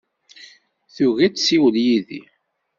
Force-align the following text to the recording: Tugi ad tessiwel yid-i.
Tugi 0.95 1.21
ad 1.27 1.33
tessiwel 1.35 1.75
yid-i. 1.85 2.21